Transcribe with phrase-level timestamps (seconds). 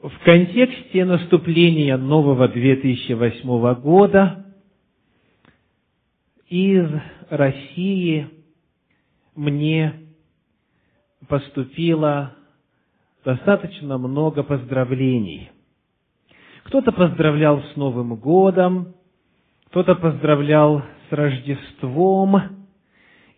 [0.00, 4.46] В контексте наступления нового 2008 года
[6.48, 6.88] из
[7.30, 8.28] России
[9.34, 9.94] мне
[11.26, 12.36] поступило
[13.24, 15.50] достаточно много поздравлений.
[16.62, 18.94] Кто-то поздравлял с Новым годом,
[19.66, 22.66] кто-то поздравлял с Рождеством.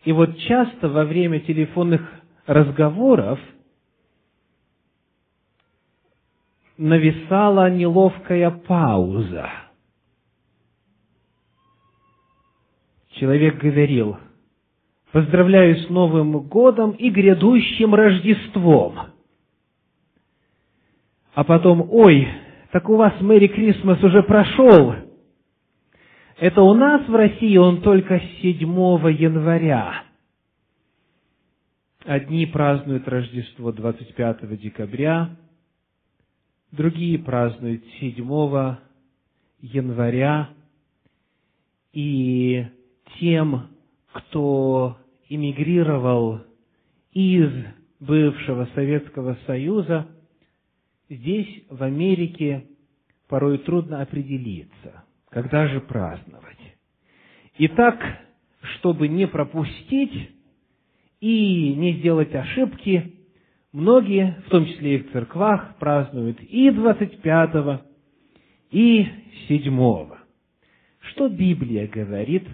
[0.03, 2.07] И вот часто во время телефонных
[2.45, 3.39] разговоров
[6.81, 9.49] нависала неловкая пауза.
[13.11, 14.17] Человек говорил,
[15.11, 18.95] поздравляю с Новым годом и грядущим Рождеством.
[21.35, 22.27] А потом, ой,
[22.71, 24.95] так у вас Мэри Крисмас уже прошел.
[26.39, 28.59] Это у нас в России он только 7
[29.11, 30.03] января.
[32.05, 35.29] Одни празднуют Рождество 25 декабря,
[36.71, 38.77] другие празднуют 7
[39.61, 40.49] января.
[41.93, 42.65] И
[43.19, 43.67] тем,
[44.13, 44.97] кто
[45.27, 46.41] эмигрировал
[47.11, 47.51] из
[47.99, 50.07] бывшего Советского Союза,
[51.09, 52.65] здесь, в Америке,
[53.27, 56.57] порой трудно определиться, когда же праздновать.
[57.57, 57.99] Итак,
[58.77, 60.31] чтобы не пропустить
[61.19, 63.20] и не сделать ошибки,
[63.73, 67.81] многие, в том числе и в церквах, празднуют и 25-го,
[68.71, 69.07] и
[69.49, 70.17] 7-го.
[71.11, 72.47] Что Библия говорит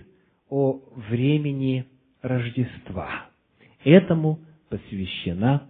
[0.49, 1.85] о времени
[2.21, 3.27] Рождества?
[3.83, 5.67] Этому посвящена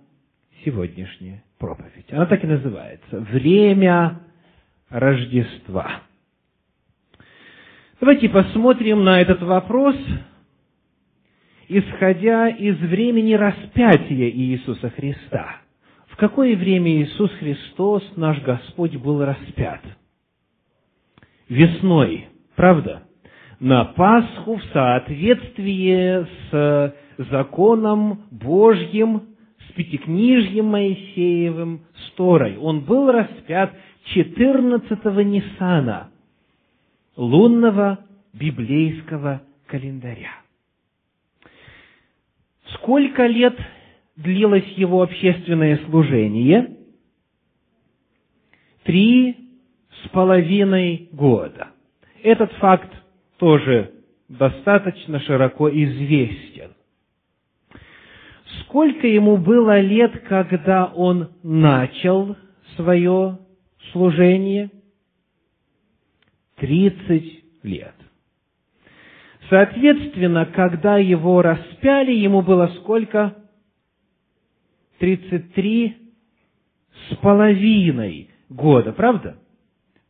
[0.63, 2.05] сегодняшняя проповедь.
[2.11, 3.19] Она так и называется.
[3.19, 4.21] Время
[4.89, 6.01] Рождества.
[7.99, 9.95] Давайте посмотрим на этот вопрос,
[11.67, 15.57] исходя из времени распятия Иисуса Христа.
[16.07, 19.81] В какое время Иисус Христос, наш Господь, был распят?
[21.49, 23.03] Весной, правда?
[23.59, 29.37] На Пасху в соответствии с законом Божьим
[29.77, 32.57] пятикнижьем Моисеевым, с Торой.
[32.57, 33.73] Он был распят
[34.13, 36.09] 14-го Ниссана,
[37.15, 37.99] лунного
[38.33, 40.31] библейского календаря.
[42.73, 43.57] Сколько лет
[44.15, 46.75] длилось его общественное служение?
[48.83, 49.35] Три
[50.03, 51.69] с половиной года.
[52.23, 52.91] Этот факт
[53.37, 53.93] тоже
[54.27, 56.73] достаточно широко известен.
[58.61, 62.35] Сколько ему было лет, когда он начал
[62.75, 63.39] свое
[63.91, 64.71] служение?
[66.55, 67.96] Тридцать лет.
[69.49, 73.35] Соответственно, когда его распяли, ему было сколько?
[74.99, 75.95] Тридцать три
[77.09, 79.37] с половиной года, правда?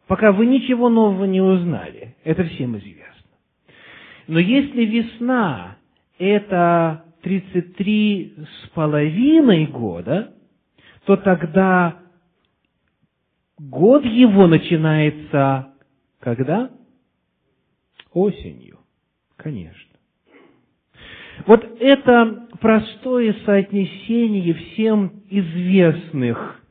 [0.08, 2.16] Пока вы ничего нового не узнали.
[2.24, 3.06] Это всем известно.
[4.28, 5.78] Но если весна–
[6.18, 10.34] это 33 с половиной года,
[11.06, 12.00] то тогда
[13.60, 15.74] год его начинается
[16.20, 16.72] когда?
[18.14, 18.77] Осенью.
[19.48, 19.96] Конечно.
[21.46, 26.62] Вот это простое соотнесение всем известных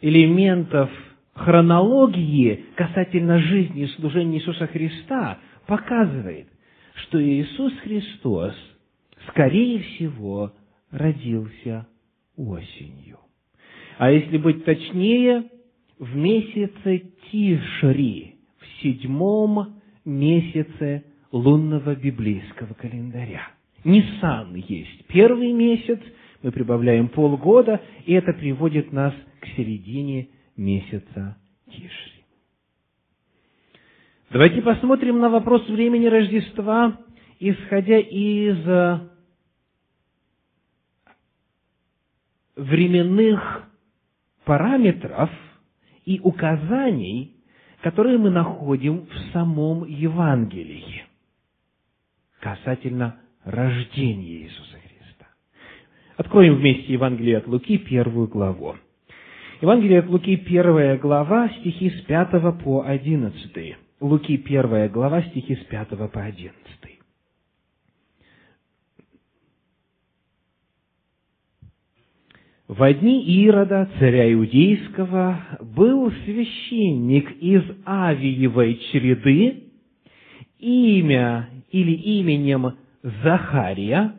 [0.00, 0.88] элементов
[1.34, 6.48] хронологии касательно жизни и служения Иисуса Христа показывает,
[6.94, 8.54] что Иисус Христос–
[9.28, 10.54] скорее всего,
[10.90, 11.86] родился
[12.38, 13.18] осенью.
[13.98, 15.44] А если быть точнее,
[15.98, 23.48] в месяце Тишри, в седьмом месяце лунного библейского календаря.
[23.84, 26.00] Нисан есть первый месяц,
[26.42, 31.36] мы прибавляем полгода, и это приводит нас к середине месяца
[31.66, 32.24] Тишри.
[34.30, 36.98] Давайте посмотрим на вопрос времени Рождества,
[37.40, 38.58] исходя из
[42.56, 43.64] временных
[44.44, 45.30] параметров
[46.04, 47.36] и указаний,
[47.82, 51.07] которые мы находим в самом Евангелии
[52.40, 55.26] касательно рождения Иисуса Христа.
[56.16, 58.76] Откроем вместе Евангелие от Луки, первую главу.
[59.60, 63.76] Евангелие от Луки, первая глава, стихи с 5 по 11.
[64.00, 66.54] Луки, первая глава, стихи с 5 по 11.
[72.68, 79.64] В дни Ирода, царя Иудейского, был священник из Авиевой череды,
[80.58, 82.74] имя или именем
[83.22, 84.14] Захария,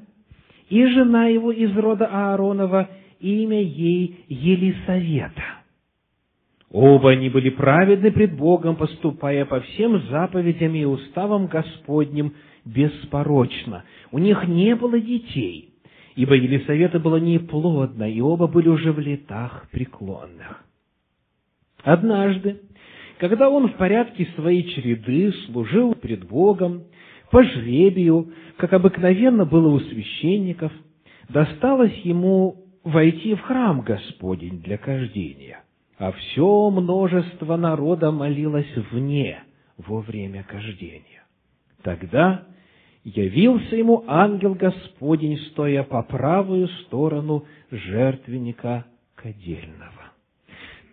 [0.70, 5.60] и жена его из рода Ааронова, имя ей Елисавета.
[6.72, 13.84] Оба они были праведны пред Богом, поступая по всем заповедям и уставам Господним беспорочно.
[14.12, 15.74] У них не было детей,
[16.16, 20.64] ибо Елисавета была неплодна, и оба были уже в летах преклонных.
[21.82, 22.62] Однажды,
[23.18, 26.84] когда он в порядке своей череды служил пред Богом,
[27.32, 30.72] по жребию, как обыкновенно было у священников,
[31.30, 35.62] досталось ему войти в храм Господень для кождения,
[35.98, 39.44] а все множество народа молилось вне
[39.78, 41.24] во время кождения.
[41.84, 42.46] Тогда
[43.04, 48.86] явился ему ангел Господень, стоя по правую сторону жертвенника
[49.16, 50.12] кадельного.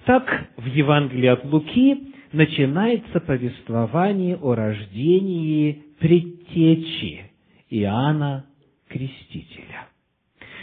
[0.04, 7.30] Так в Евангелии от Луки начинается повествование о рождении предтечи
[7.70, 8.46] Иоанна
[8.88, 9.88] Крестителя.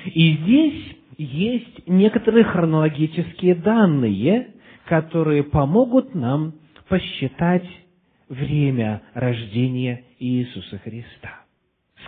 [0.05, 4.49] И здесь есть некоторые хронологические данные,
[4.85, 6.53] которые помогут нам
[6.87, 7.67] посчитать
[8.29, 11.41] время рождения Иисуса Христа.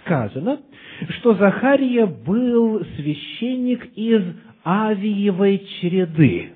[0.02, 0.62] Сказано,
[1.18, 4.24] что Захария был священник из
[4.64, 6.52] Авиевой череды.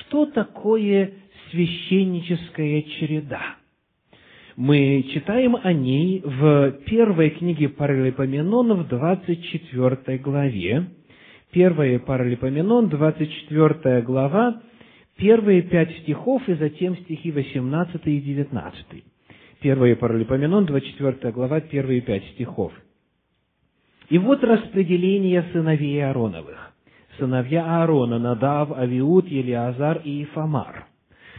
[0.00, 1.12] Что такое
[1.50, 3.56] священническая череда?
[4.56, 10.86] Мы читаем о ней в первой книге Паралипоменон в 24 главе.
[11.50, 14.60] Первая Паралипоменон, 24 глава,
[15.16, 19.04] первые пять стихов и затем стихи 18 и 19.
[19.60, 22.72] Первая Паралипоменон, 24 глава, первые пять стихов.
[24.10, 26.72] И вот распределение сыновей Аароновых.
[27.18, 30.89] Сыновья Аарона, Надав, Авиуд, Елиазар и Ифамар.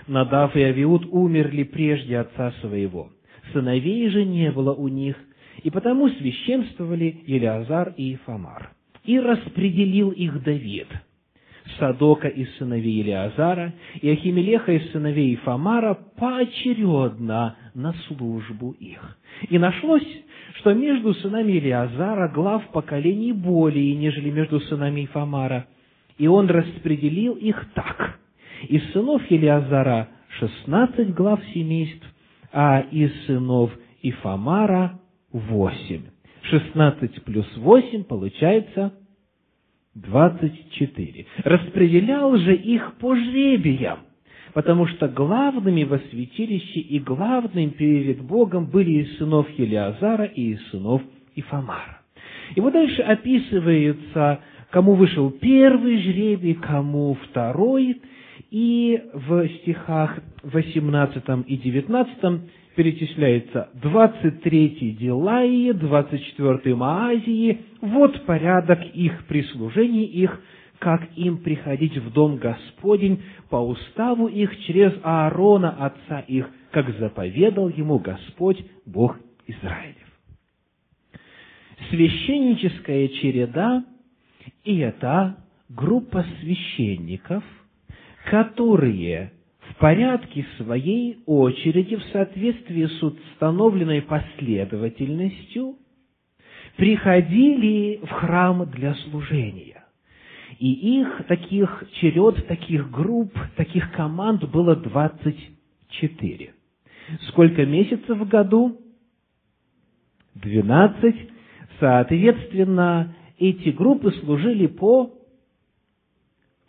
[0.08, 3.10] Надав и Авиуд умерли прежде отца своего.
[3.54, 5.16] Сыновей же не было у них,
[5.64, 8.72] и потому священствовали Елиазар и Ифамар.
[9.04, 10.88] И распределил их Давид–
[11.78, 19.18] Садока из сыновей Илиазара и Ахимелеха из сыновей Фамара поочередно на службу их.
[19.50, 20.08] И нашлось,
[20.56, 25.68] что между сынами Илиазара глав поколений более, нежели между сынами Фамара,
[26.18, 28.20] и он распределил их так.
[28.70, 30.10] Из сынов Илиазара
[30.40, 32.06] шестнадцать глав семейств,
[32.52, 33.72] а из сынов
[34.02, 35.00] Ифамара
[35.32, 36.04] восемь.
[36.44, 38.94] Шестнадцать плюс восемь получается
[39.94, 41.26] двадцать четыре.
[41.44, 44.00] Распределял же их по жребиям,
[44.54, 50.68] потому что главными во святилище и главным перед Богом были из сынов Елиазара и из
[50.70, 51.02] сынов
[51.36, 52.02] Ифамара.
[52.56, 54.40] И вот дальше описывается,
[54.72, 58.02] кому вышел первый жребий, кому второй,
[58.50, 62.42] и в стихах 18 и 19
[62.76, 67.62] перечисляется 23-й Дилаи, 24-й Маазии.
[67.82, 70.42] Вот порядок их прислужений их,
[70.80, 77.70] как им приходить в дом Господень по уставу их через Аарона, отца их, как заповедал
[77.70, 79.98] ему Господь, Бог Израилев.
[81.90, 83.84] Священническая череда–
[84.64, 85.38] и это
[85.70, 87.44] группа священников,
[88.30, 89.32] которые
[89.70, 95.78] в порядке своей очереди, в соответствии с установленной последовательностью,
[96.78, 99.84] приходили в храм для служения.
[100.60, 105.40] И их, таких черед, таких групп, таких команд было двадцать
[105.90, 106.54] четыре.
[107.30, 108.80] Сколько месяцев в году?
[110.36, 111.30] Двенадцать.
[111.80, 115.12] Соответственно, эти группы служили по,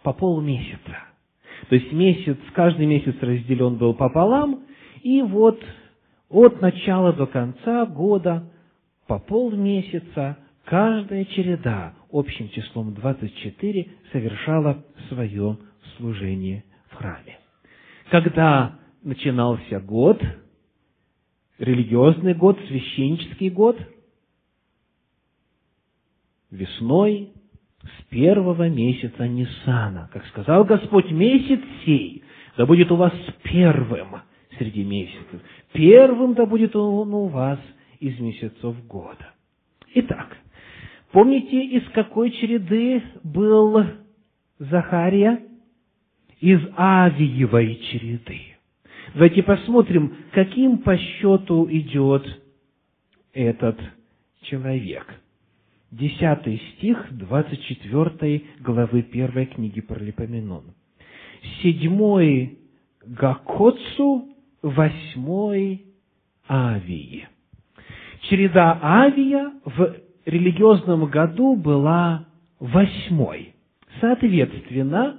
[0.02, 1.11] по полмесяца.
[1.72, 4.66] То есть месяц, каждый месяц разделен был пополам,
[5.02, 5.58] и вот
[6.28, 8.44] от начала до конца года
[9.06, 10.36] по полмесяца
[10.66, 15.56] каждая череда общим числом 24 совершала свое
[15.96, 17.38] служение в храме.
[18.10, 20.22] Когда начинался год,
[21.56, 23.78] религиозный год, священнический год,
[26.50, 27.32] весной
[27.82, 30.08] с первого месяца Ниссана.
[30.12, 32.22] Как сказал Господь, месяц сей,
[32.56, 33.12] да будет у вас
[33.42, 34.16] первым
[34.58, 35.40] среди месяцев.
[35.72, 37.58] Первым да будет он у вас
[38.00, 39.32] из месяцев года.
[39.94, 40.36] Итак,
[41.12, 43.84] помните, из какой череды был
[44.58, 45.40] Захария?
[46.40, 48.40] Из Авиевой череды.
[49.14, 52.26] Давайте посмотрим, каким по счету идет
[53.32, 53.78] этот
[54.42, 55.06] человек–
[55.92, 60.64] 10 стих 24 главы 1 книги Паралипоменон.
[61.62, 62.58] Седьмой
[63.04, 64.28] Гакоцу,
[64.62, 65.84] восьмой
[66.48, 67.28] Авии.
[68.22, 72.26] Череда Авия в религиозном году была
[72.58, 73.54] восьмой.
[74.00, 75.18] Соответственно,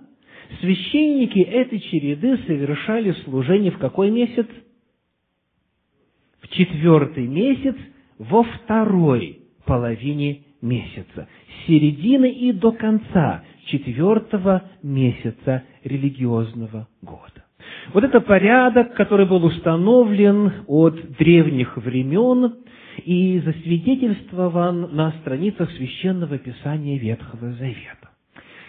[0.60, 4.48] священники этой череды совершали служение в какой месяц?
[6.40, 7.76] В четвертый месяц,
[8.18, 17.44] во второй половине месяца, с середины и до конца четвертого месяца религиозного года.
[17.94, 22.56] Вот это порядок, который был установлен от древних времен
[23.04, 28.10] и засвидетельствован на страницах Священного Писания Ветхого Завета.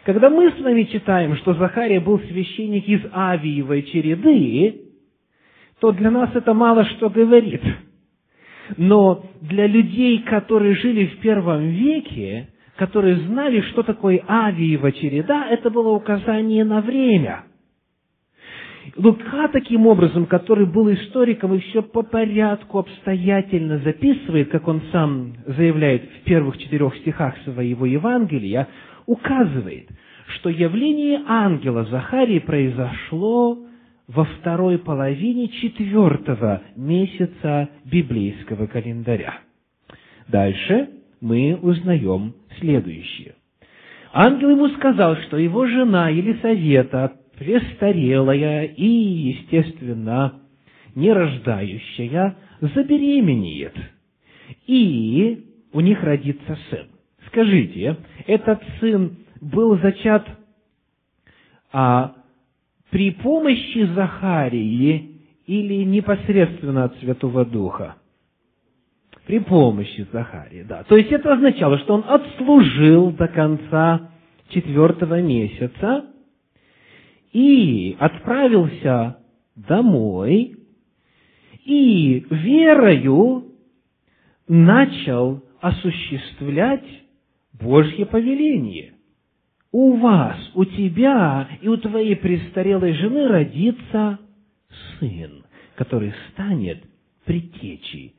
[0.05, 4.83] Когда мы с вами читаем, что Захария был священник из Авиевой череды,
[5.81, 7.63] то для нас это мало что говорит.
[8.77, 15.71] Но для людей, которые жили в первом веке, которые знали, что такое Авиева череда, это
[15.71, 17.45] было указание на время–
[18.97, 25.35] Лука таким образом, который был историком и все по порядку обстоятельно записывает, как он сам
[25.47, 28.69] заявляет в первых четырех стихах своего Евангелия,
[29.07, 29.89] указывает,
[30.37, 33.59] что явление ангела Захарии произошло
[34.07, 39.39] во второй половине четвертого месяца библейского календаря.
[40.29, 43.35] Дальше мы узнаем следующее.
[44.13, 50.41] Ангел ему сказал, что его жена Елисавета престарелая и, естественно,
[50.95, 53.75] нерождающая забеременеет,
[54.67, 56.87] и у них родится сын.
[57.27, 57.97] Скажите,
[58.27, 60.27] этот сын был зачат
[61.73, 62.15] а,
[62.95, 67.97] при помощи Захарии или непосредственно от Святого Духа?
[69.27, 70.85] При помощи Захарии, да.
[70.85, 74.13] То есть это означало, что он отслужил до конца
[74.51, 76.05] четвертого месяца,
[77.33, 79.19] и отправился
[79.57, 80.55] домой,
[81.65, 83.57] и верою
[84.47, 86.87] начал осуществлять
[87.61, 88.94] Божье повеление.
[89.77, 94.21] У вас, у тебя и у твоей престарелой жены родится
[95.01, 95.43] сын,
[95.75, 96.85] который станет
[97.25, 98.15] предтечей,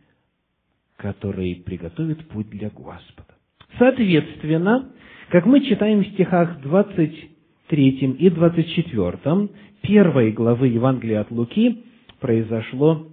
[0.98, 3.36] который приготовит путь для Господа.
[3.80, 4.92] Соответственно,
[5.30, 7.30] как мы читаем в стихах 20
[7.68, 9.50] третьем и двадцать четвертом
[9.82, 11.86] первой главы Евангелия от Луки
[12.20, 13.08] произошло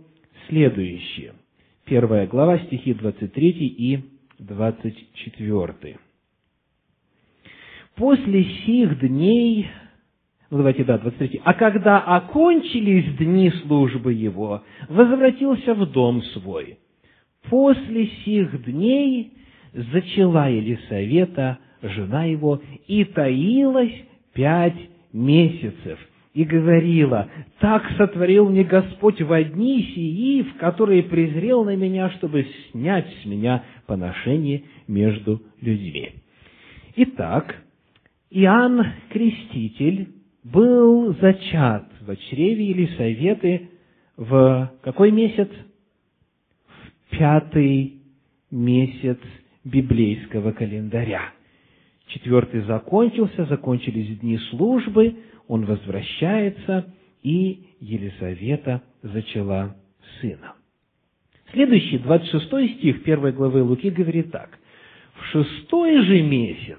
[0.48, 1.34] следующее.
[1.84, 4.00] Первая глава, стихи 23 и
[4.40, 5.98] 24.
[7.96, 9.68] «После сих дней...»
[10.50, 11.40] Ну, давайте, да, 23.
[11.44, 16.78] «А когда окончились дни службы его, возвратился в дом свой.
[17.48, 19.32] После сих дней
[19.72, 23.94] зачала Елисавета, жена его, и таилась
[24.34, 24.76] пять
[25.12, 25.98] месяцев
[26.34, 32.46] и говорила, «Так сотворил мне Господь в дни сии, в которые презрел на меня, чтобы
[32.70, 36.12] снять с меня поношение между людьми».
[36.96, 37.62] Итак,
[38.34, 40.08] Иоанн Креститель
[40.42, 43.68] был зачат в чреве Елисаветы
[44.16, 45.50] в какой месяц?
[46.66, 48.00] В пятый
[48.50, 49.18] месяц
[49.64, 51.30] библейского календаря.
[52.06, 55.14] Четвертый закончился, закончились дни службы,
[55.46, 56.86] он возвращается,
[57.22, 59.76] и Елизавета зачала
[60.22, 60.54] сына.
[61.52, 64.58] Следующий, 26 стих первой главы Луки говорит так.
[65.20, 66.78] «В шестой же месяц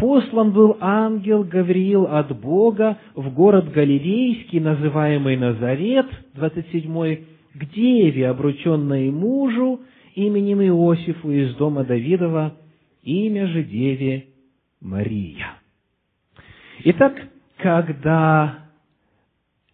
[0.00, 7.16] послан был ангел Гавриил от Бога в город Галилейский, называемый Назарет, 27
[7.54, 9.80] к деве, обрученной мужу,
[10.14, 12.54] именем Иосифу из дома Давидова,
[13.02, 14.26] имя же деве
[14.80, 15.54] Мария.
[16.84, 17.14] Итак,
[17.56, 18.58] когда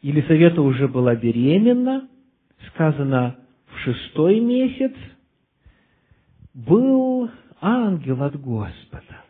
[0.00, 2.08] Елисавета уже была беременна,
[2.68, 4.92] сказано в шестой месяц,
[6.54, 7.28] был
[7.60, 9.23] ангел от Господа.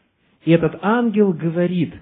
[0.44, 1.94] И этот ангел говорит,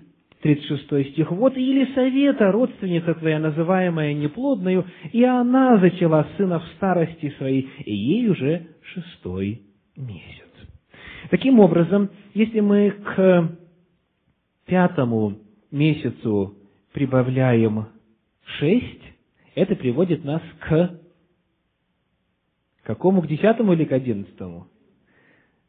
[0.42, 7.70] 36 стих, «Вот Елисавета, родственница твоя, называемая неплодною, и она зачала сына в старости своей,
[7.84, 9.62] и ей уже шестой
[9.96, 10.48] месяц».
[11.30, 13.56] Таким образом, если мы к
[14.66, 15.38] пятому
[15.70, 16.56] месяцу
[16.92, 17.86] прибавляем
[18.58, 19.02] шесть,
[19.54, 20.98] это приводит нас к
[22.82, 23.22] какому?
[23.22, 24.66] К десятому или к одиннадцатому?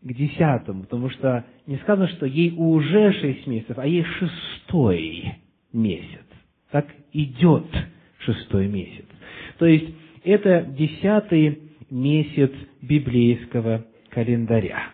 [0.04, 5.36] К десятому, потому что не сказано, что ей уже шесть месяцев, а ей шестой
[5.72, 6.26] месяц.
[6.72, 7.66] Так идет
[8.20, 9.06] шестой месяц.
[9.60, 9.94] То есть
[10.26, 14.90] это десятый месяц библейского календаря.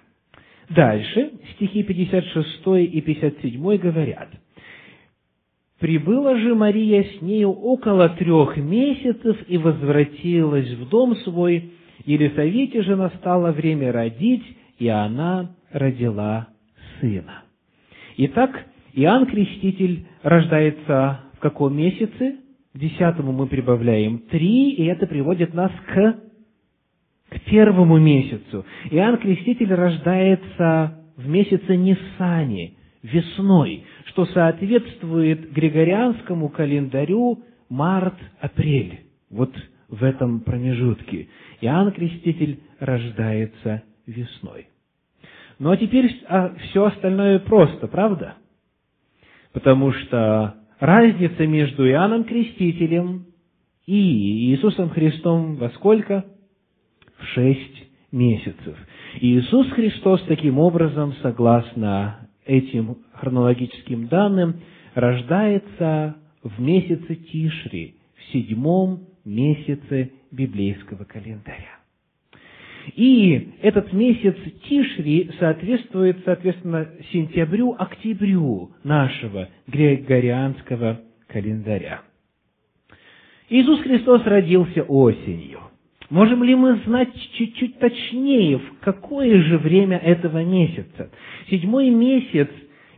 [0.69, 4.29] Дальше стихи 56 и 57 говорят.
[5.79, 11.71] «Прибыла же Мария с нею около трех месяцев и возвратилась в дом свой.
[12.05, 14.43] Елисавете же настало время родить,
[14.79, 16.47] и она родила
[16.99, 17.43] сына».
[18.17, 22.37] Итак, Иоанн Креститель рождается в каком месяце?
[22.73, 26.19] К десятому мы прибавляем три, и это приводит нас к,
[27.29, 28.65] к первому месяцу.
[28.91, 39.01] Иоанн Креститель рождается в месяце Ниссане, весной, что соответствует григорианскому календарю март-апрель.
[39.29, 39.55] Вот
[39.87, 41.29] в этом промежутке.
[41.61, 44.67] Иоанн Креститель рождается весной.
[45.59, 48.35] Ну а теперь а, все остальное просто, правда?
[49.53, 53.25] Потому что разница между Иоанном Крестителем
[53.85, 56.25] и Иисусом Христом во сколько?
[57.17, 58.77] В шесть месяцев.
[59.19, 64.61] Иисус Христос таким образом, согласно этим хронологическим данным,
[64.93, 71.78] рождается в месяце Тишри, в седьмом месяце библейского календаря.
[72.95, 74.35] И этот месяц
[74.67, 82.01] Тишри соответствует, соответственно, сентябрю-октябрю нашего григорианского календаря.
[83.49, 85.59] Иисус Христос родился осенью.
[86.09, 91.11] Можем ли мы знать чуть-чуть точнее, в какое же время этого месяца?
[91.49, 92.47] Седьмой месяц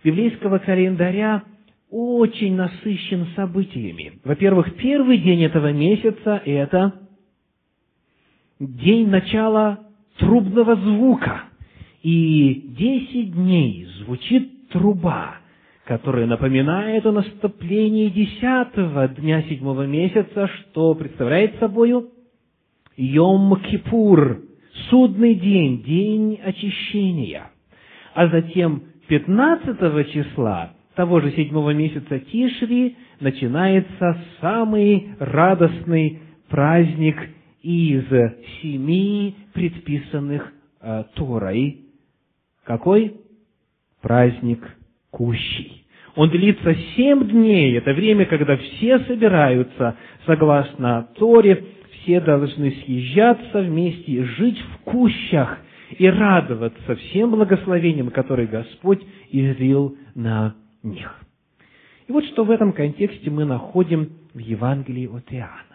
[0.03, 1.43] библейского календаря
[1.89, 4.13] очень насыщен событиями.
[4.23, 6.93] Во-первых, первый день этого месяца– это
[8.61, 9.79] день начала
[10.17, 11.43] трубного звука.
[12.03, 15.35] И десять дней звучит труба,
[15.85, 22.09] которая напоминает о наступлении десятого дня седьмого месяца, что представляет собою
[22.97, 24.41] Йом-Кипур,
[24.89, 27.51] судный день, день очищения.
[28.13, 37.15] А затем пятнадцатого числа того же седьмого месяца Тишри начинается самый радостный праздник
[37.61, 38.05] из
[38.61, 40.51] семи предписанных
[40.81, 41.85] э, Торой.
[42.63, 43.17] Какой?
[44.01, 44.59] Праздник
[45.11, 45.85] Кущий.
[46.15, 47.77] Он длится семь дней.
[47.77, 51.63] Это время, когда все собираются, согласно Торе,
[52.01, 55.59] все должны съезжаться вместе, жить в кущах
[55.97, 61.15] и радоваться всем благословениям, которые Господь излил на них.
[62.07, 65.70] И вот что в этом контексте мы находим в Евангелии от Иоанна.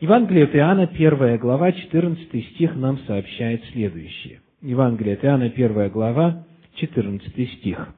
[0.00, 4.42] Евангелие от Иоанна, первая глава, 14 стих нам сообщает следующее.
[4.60, 7.94] Евангелие от Иоанна, первая глава, 14 стих.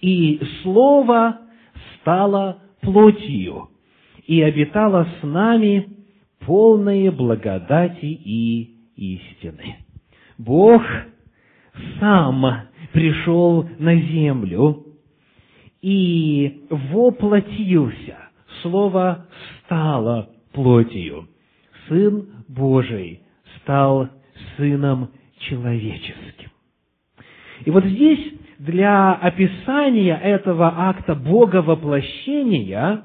[0.00, 1.40] «И Слово
[2.00, 3.68] стало плотью,
[4.26, 5.88] и обитало с нами
[6.46, 9.76] полное благодати и истины».
[10.38, 10.82] Бог
[11.98, 14.86] сам пришел на землю
[15.82, 18.16] и воплотился.
[18.62, 19.26] Слово
[19.66, 21.28] стало плотью.
[21.88, 23.22] Сын Божий
[23.58, 24.08] стал
[24.56, 26.50] Сыном человеческим.
[27.64, 33.04] И вот здесь для описания этого акта Бога воплощения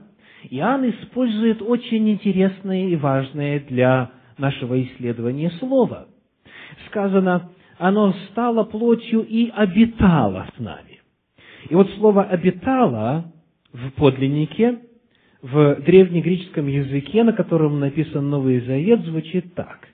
[0.49, 6.08] Иоанн использует очень интересное и важное для нашего исследования слово.
[6.88, 11.01] Сказано, оно стало плотью и обитало с нами.
[11.69, 13.31] И вот слово «обитало»
[13.73, 14.79] в подлиннике
[15.45, 19.88] в древнегреческом языке, на котором написан Новый Завет, звучит так.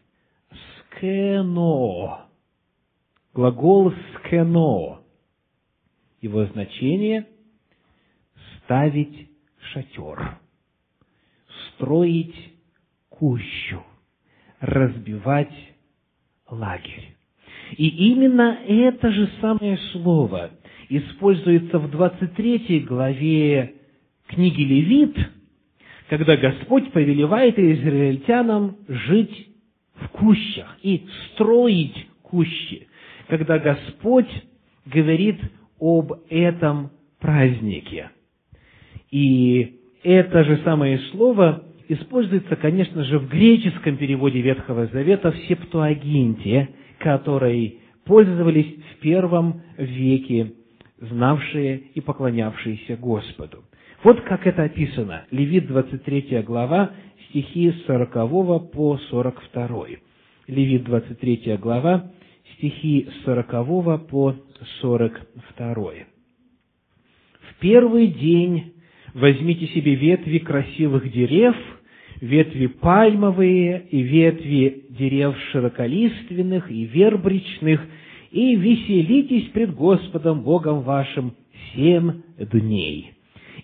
[0.95, 2.21] Скено.
[3.33, 5.01] Глагол скено.
[6.21, 7.27] Его значение–
[8.63, 9.29] ставить
[9.73, 10.37] шатер,
[11.67, 12.53] строить
[13.09, 13.83] кущу,
[14.61, 15.53] разбивать
[16.49, 17.13] лагерь.
[17.75, 20.51] И именно это же самое слово
[20.87, 23.75] используется в 23 главе
[24.27, 25.17] книги Левит–
[26.11, 29.47] когда Господь повелевает израильтянам жить
[29.95, 32.89] в кущах и строить кущи,
[33.29, 34.29] когда Господь
[34.85, 35.39] говорит
[35.79, 38.09] об этом празднике.
[39.09, 46.71] И это же самое слово используется, конечно же, в греческом переводе Ветхого Завета в Септуагинте,
[46.97, 50.51] которой пользовались в первом веке
[50.99, 53.63] знавшие и поклонявшиеся Господу.
[54.03, 55.25] Вот как это описано.
[55.29, 56.91] Левит 23 глава,
[57.29, 59.85] стихи с 40 по 42.
[60.47, 62.11] Левит 23 глава,
[62.53, 64.35] стихи с 40 по
[64.81, 65.91] 42.
[67.41, 68.73] В первый день
[69.13, 71.55] возьмите себе ветви красивых дерев,
[72.21, 77.85] ветви пальмовые и ветви дерев широколиственных и вербричных,
[78.31, 81.35] и веселитесь пред Господом Богом вашим
[81.75, 83.13] семь дней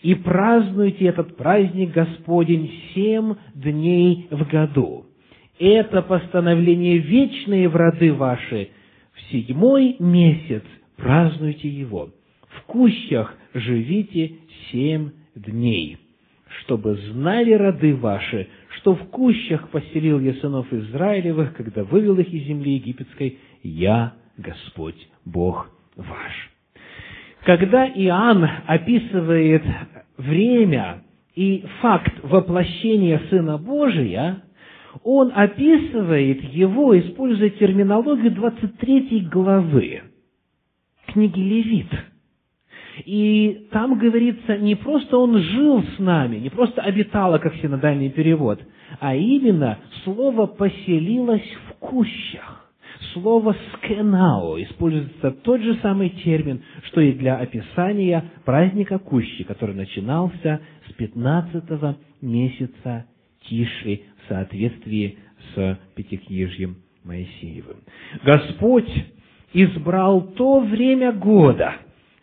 [0.02, 5.06] и празднуйте этот праздник Господень семь дней в году.
[5.60, 8.70] Это постановление вечные в роды ваши.
[9.14, 10.64] В седьмой месяц
[10.96, 12.10] празднуйте его.
[12.50, 14.34] в кущах живите
[14.72, 15.98] семь дней,
[16.62, 22.46] чтобы знали роды ваши, что в кущах поселил я сынов Израилевых, когда вывел их из
[22.46, 26.47] земли египетской, я Господь Бог ваш.
[27.48, 29.64] Когда Иоанн описывает
[30.18, 34.44] время и факт воплощения Сына Божия,
[35.06, 40.02] он описывает его, используя терминологию 23 главы
[41.06, 41.88] книги Левит.
[43.06, 48.60] И там говорится, не просто он жил с нами, не просто обитало, как синодальный перевод,
[49.00, 52.67] а именно слово «поселилось в кущах».
[53.14, 60.62] Слово «скенао» используется тот же самый термин, что и для описания праздника Кущи, который начинался
[60.90, 63.06] с 15 месяца
[63.44, 65.18] Тиши в соответствии
[65.54, 67.78] с Пятикнижьем Моисеевым.
[68.24, 68.92] Господь
[69.54, 71.76] избрал то время года,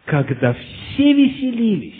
[0.05, 1.95] когда все веселились,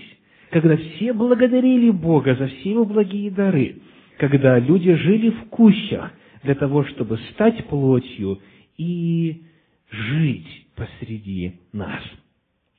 [0.51, 3.77] когда все благодарили Бога за все его благие дары,
[4.19, 8.39] когда люди жили в кущах для того, чтобы стать плотью
[8.77, 9.43] и
[9.91, 12.03] жить посреди нас.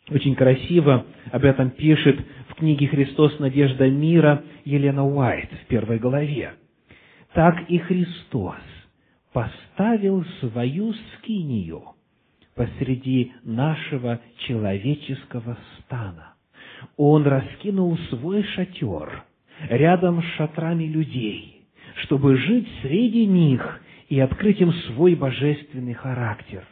[0.10, 3.40] Очень красиво об этом пишет в книге «Христос.
[3.40, 6.54] Надежда мира» Елена Уайт в первой главе.
[7.34, 8.56] «Так и Христос
[9.34, 11.84] поставил свою скинию
[12.56, 16.36] посреди нашего человеческого стана.
[16.98, 19.24] Он раскинул свой шатер
[19.70, 21.64] рядом с шатрами людей,
[22.04, 26.64] чтобы жить среди них и открыть им свой божественный характер.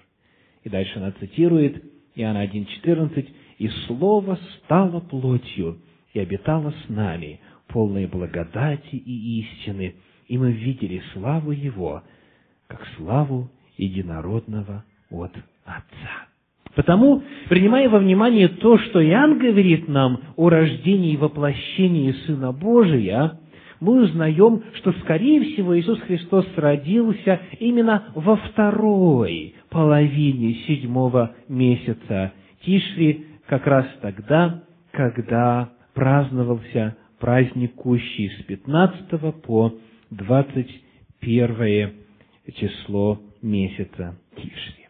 [0.64, 1.84] И дальше она цитирует
[2.16, 3.28] Иоанна 1,14,
[3.60, 5.80] «И Слово стало плотью
[6.14, 9.96] и обитало с нами, полной благодати и истины,
[10.28, 12.04] и мы видели славу Его,
[12.68, 15.32] как славу единородного от
[15.66, 16.28] Отца».
[16.76, 23.40] Потому, принимая во внимание то, что Иоанн говорит нам о рождении и воплощении Сына Божия,
[23.84, 33.26] мы узнаем, что, скорее всего, Иисус Христос родился именно во второй половине седьмого месяца Тишри,
[33.46, 39.74] как раз тогда, когда праздновался праздник Кущи с 15 по
[40.12, 41.92] 21
[42.56, 44.88] число месяца Тишри.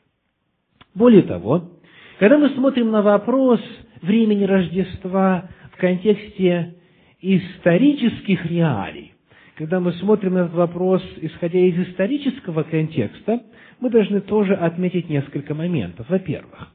[0.93, 1.71] Более того,
[2.19, 3.60] когда мы смотрим на вопрос
[4.03, 6.75] времени Рождества в контексте
[7.23, 9.13] исторических реалий.
[9.55, 13.41] Когда мы смотрим на этот вопрос, исходя из исторического контекста,
[13.79, 16.07] мы должны тоже отметить несколько моментов.
[16.09, 16.73] Во-первых,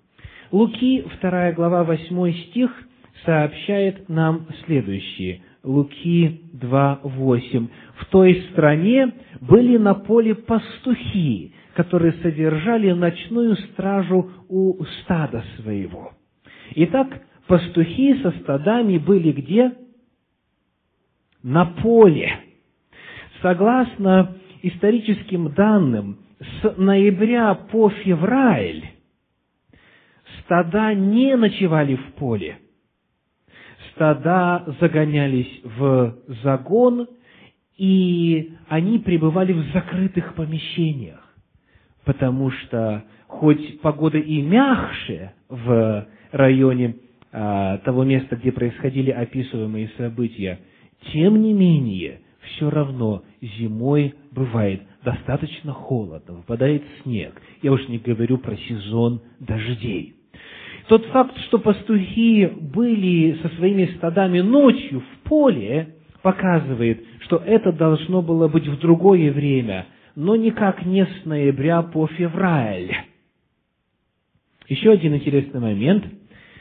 [0.50, 2.70] Луки, 2 глава, 8 стих,
[3.24, 5.42] сообщает нам следующее.
[5.64, 7.68] Луки 2, 8.
[7.96, 16.12] «В той стране были на поле пастухи, которые содержали ночную стражу у стада своего».
[16.76, 19.72] Итак, пастухи со стадами были где?
[21.48, 22.30] На поле.
[23.40, 28.84] Согласно историческим данным, с ноября по февраль
[30.40, 32.58] стада не ночевали в поле.
[33.90, 37.08] Стада загонялись в загон,
[37.78, 41.34] и они пребывали в закрытых помещениях,
[42.04, 46.96] потому что хоть погода и мягче в районе
[47.32, 50.58] а, того места, где происходили описываемые события,
[51.12, 57.40] тем не менее, все равно зимой бывает достаточно холодно, выпадает снег.
[57.62, 60.14] Я уж не говорю про сезон дождей.
[60.88, 68.22] Тот факт, что пастухи были со своими стадами ночью в поле, показывает, что это должно
[68.22, 72.90] было быть в другое время, но никак не с ноября по февраль.
[74.68, 76.04] Еще один интересный момент.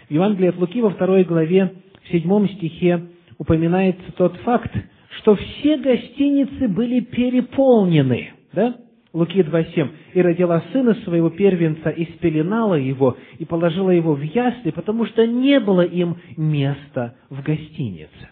[0.07, 1.73] В Евангелии от Луки во второй главе,
[2.03, 4.71] в седьмом стихе упоминается тот факт,
[5.17, 8.31] что все гостиницы были переполнены.
[8.53, 8.75] Да?
[9.13, 9.89] Луки 2.7.
[10.13, 15.25] «И родила сына своего первенца, и спеленала его, и положила его в ясли, потому что
[15.25, 18.29] не было им места в гостинице».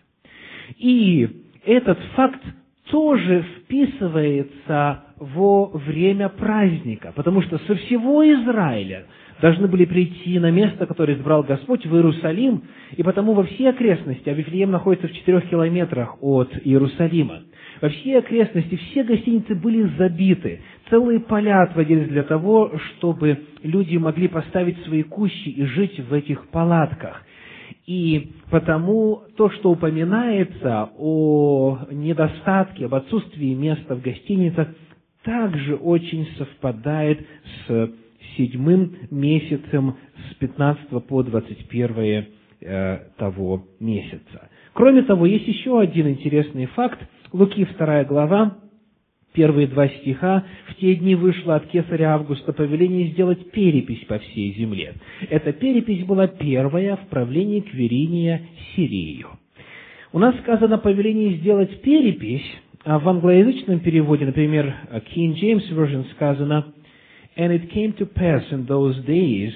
[0.77, 1.27] И
[1.65, 2.41] этот факт
[2.91, 9.05] тоже вписывается во время праздника, потому что со всего Израиля
[9.41, 12.63] должны были прийти на место, которое избрал Господь, в Иерусалим,
[12.95, 17.41] и потому во все окрестности, а Вифлеем находится в четырех километрах от Иерусалима,
[17.81, 24.27] во все окрестности все гостиницы были забиты, целые поля отводились для того, чтобы люди могли
[24.27, 27.21] поставить свои кущи и жить в этих палатках.
[27.85, 34.69] И потому то, что упоминается о недостатке, об отсутствии места в гостиницах,
[35.23, 37.25] также очень совпадает
[37.67, 37.91] с
[38.37, 39.95] седьмым месяцем
[40.29, 42.25] с 15 по 21
[42.61, 44.49] э, того месяца.
[44.73, 46.99] Кроме того, есть еще один интересный факт.
[47.31, 48.57] Луки 2 глава,
[49.33, 54.53] первые два стиха, «В те дни вышло от кесаря Августа повеление сделать перепись по всей
[54.53, 54.93] земле».
[55.29, 58.41] Эта перепись была первая в правлении Квериния
[58.75, 59.27] Сирию.
[60.11, 62.45] У нас сказано повеление сделать перепись,
[62.85, 64.73] а в англоязычном переводе, например,
[65.13, 66.73] King James Version сказано
[67.36, 69.52] «And it came to pass in those days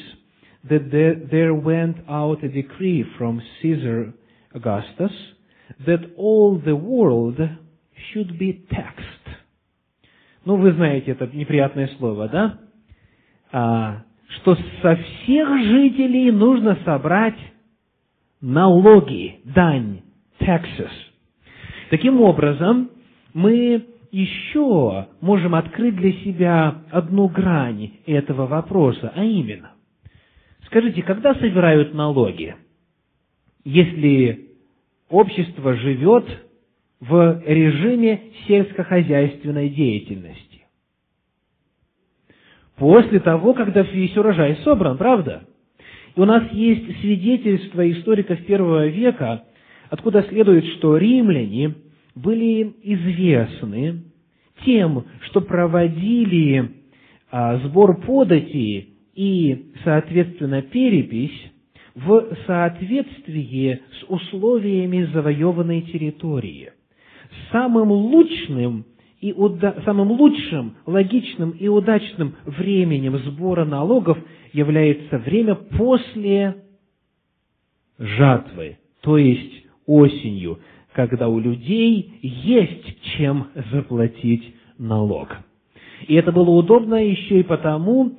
[0.68, 4.14] that there went out a decree from Caesar
[4.54, 5.12] Augustus
[5.86, 7.38] that all the world
[8.12, 9.24] should be taxed».
[10.44, 12.58] Ну, вы знаете это неприятное слово, да?
[13.50, 17.38] А, что со всех жителей нужно собрать
[18.40, 20.02] налоги, дань,
[20.40, 20.90] taxes.
[21.90, 22.90] Таким образом,
[23.32, 29.71] мы еще можем открыть для себя одну грань этого вопроса, а именно,
[30.65, 32.55] скажите, когда собирают налоги,
[33.63, 34.49] если
[35.09, 36.25] общество живет
[36.99, 40.65] в режиме сельскохозяйственной деятельности?
[42.75, 45.43] После того, когда весь урожай собран, правда?
[46.15, 49.43] И у нас есть свидетельство историков первого века,
[49.89, 51.75] откуда следует, что римляне–
[52.21, 54.03] были известны
[54.65, 56.71] тем, что проводили
[57.31, 61.51] а, сбор подати и, соответственно, перепись
[61.95, 66.71] в соответствии с условиями завоеванной территории.
[67.51, 68.85] Самым лучшим
[69.21, 69.81] и уда...
[69.83, 74.17] самым лучшим, логичным и удачным временем сбора налогов
[74.53, 76.63] является время после
[77.97, 80.59] жатвы, то есть осенью,
[80.99, 85.29] когда у людей есть чем заплатить налог.
[86.09, 88.17] И это было удобно еще и потому,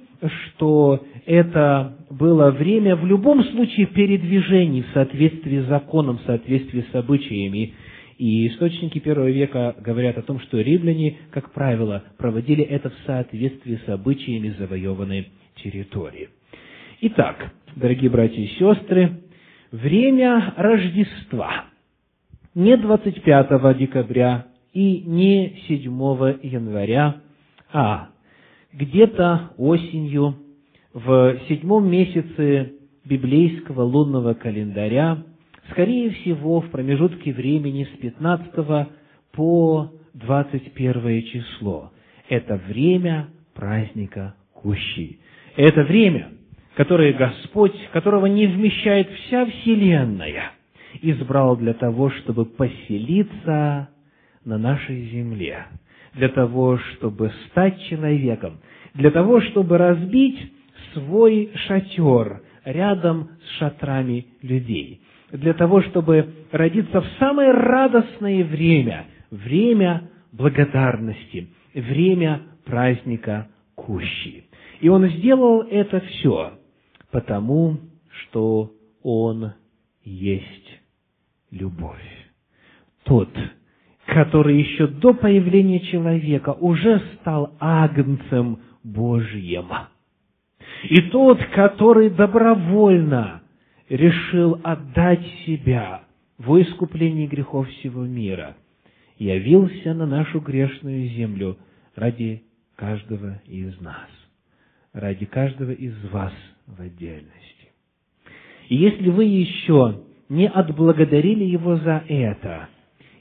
[0.57, 6.95] что это было время в любом случае передвижений в соответствии с законом, в соответствии с
[6.95, 7.75] обычаями.
[8.17, 13.79] И источники первого века говорят о том, что римляне, как правило, проводили это в соответствии
[13.85, 15.29] с обычаями завоеванной
[15.63, 16.31] территории.
[17.03, 19.21] Итак, дорогие братья и сестры,
[19.71, 21.67] время Рождества–
[22.55, 25.85] не 25 декабря и не 7
[26.43, 27.17] января,
[27.73, 28.09] а
[28.73, 30.37] где-то осенью
[30.93, 32.73] в седьмом месяце
[33.05, 35.23] библейского лунного календаря,
[35.71, 38.89] скорее всего, в промежутке времени с 15
[39.33, 41.93] по 21 число.
[42.29, 45.19] Это время праздника Кущи.
[45.57, 46.29] Это время,
[46.75, 50.53] которое Господь, которого не вмещает вся Вселенная–
[51.03, 53.89] избрал для того, чтобы поселиться
[54.45, 55.67] на нашей земле,
[56.15, 58.59] для того, чтобы стать человеком,
[58.95, 60.53] для того, чтобы разбить
[60.93, 65.01] свой шатер рядом с шатрами людей,
[65.31, 74.45] для того, чтобы родиться в самое радостное время, время благодарности, время праздника Кущи.
[74.81, 76.53] И Он сделал это все
[77.11, 78.73] потому, что
[79.03, 79.53] Он
[80.05, 80.70] есть
[81.51, 82.03] любовь.
[83.05, 83.31] Тот,
[84.07, 89.69] который еще до появления человека уже стал агнцем Божьим.
[90.85, 93.43] И тот, который добровольно
[93.89, 96.03] решил отдать себя
[96.39, 98.57] во искуплении грехов всего мира,
[99.19, 101.59] явился на нашу грешную землю
[101.95, 102.43] ради
[102.77, 104.09] каждого из нас,
[104.93, 106.33] ради каждого из вас
[106.67, 107.69] в отдельности.
[108.69, 112.69] И если вы еще не отблагодарили Его за это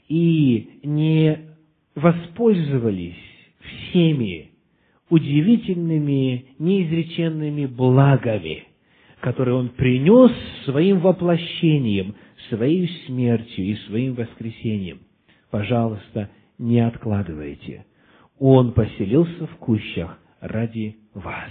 [0.08, 1.38] и не
[1.94, 3.16] воспользовались
[3.60, 4.52] всеми
[5.10, 8.64] удивительными, неизреченными благами,
[9.20, 10.30] которые Он принес
[10.64, 12.14] своим воплощением,
[12.48, 15.00] своей смертью и своим воскресением.
[15.50, 17.86] Пожалуйста, не откладывайте.
[18.38, 21.50] Он поселился в кущах ради вас.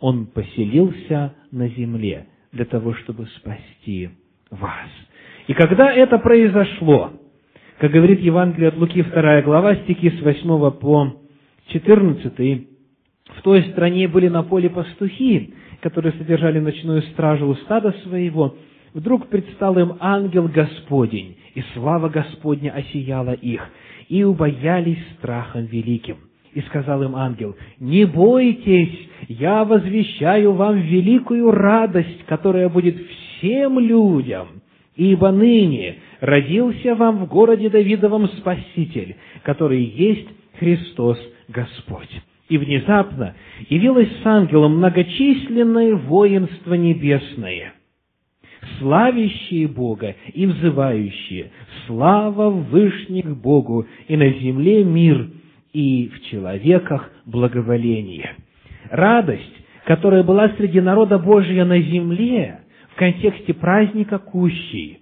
[0.00, 4.10] Он поселился на земле для того, чтобы спасти
[4.50, 4.88] вас.
[5.46, 7.12] И когда это произошло,
[7.78, 11.16] как говорит Евангелие от Луки, 2 глава, стихи с 8 по
[11.68, 12.68] 14,
[13.36, 18.56] в той стране были на поле пастухи, которые содержали ночную стражу у стада своего,
[18.92, 23.66] вдруг предстал им ангел Господень, и слава Господня осияла их,
[24.08, 26.16] и убоялись страхом великим.
[26.52, 34.62] И сказал им ангел, «Не бойтесь, я возвещаю вам великую радость, которая будет всем людям,
[34.96, 42.10] ибо ныне родился вам в городе Давидовом Спаситель, который есть Христос Господь.
[42.48, 43.34] И внезапно
[43.68, 47.74] явилось с ангелом многочисленное воинство небесное,
[48.78, 51.50] славящие Бога и взывающие
[51.86, 55.28] «Слава Вышних Богу, и на земле мир,
[55.72, 58.34] и в человеках благоволение».
[58.90, 59.54] Радость,
[59.86, 62.60] которая была среди народа Божия на земле,
[63.00, 64.98] контексте праздника Кущей,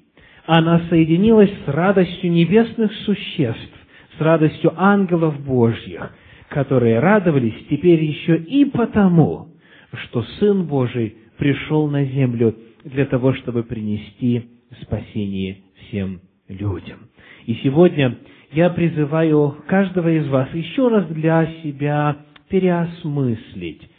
[0.47, 3.75] она соединилась с радостью небесных существ,
[4.17, 6.15] с радостью ангелов Божьих,
[6.49, 9.49] которые радовались теперь еще и потому,
[9.93, 14.45] что Сын Божий пришел на землю для того, чтобы принести
[14.81, 15.57] спасение
[15.89, 17.09] всем людям.
[17.47, 18.17] И сегодня
[18.53, 22.17] я призываю каждого из вас еще раз для себя
[22.49, 23.91] переосмыслить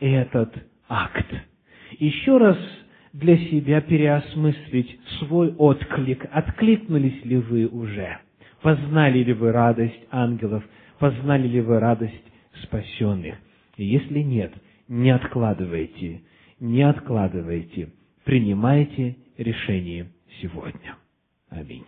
[0.00, 0.52] этот
[0.88, 1.32] акт.
[2.00, 2.58] Еще раз
[3.14, 6.26] для себя переосмыслить свой отклик.
[6.32, 8.18] Откликнулись ли вы уже?
[8.60, 10.64] Познали ли вы радость ангелов?
[10.98, 12.24] Познали ли вы радость
[12.64, 13.36] спасенных?
[13.76, 14.52] И если нет,
[14.88, 16.22] не откладывайте,
[16.58, 17.92] не откладывайте.
[18.24, 20.96] Принимайте решение сегодня.
[21.50, 21.86] Аминь.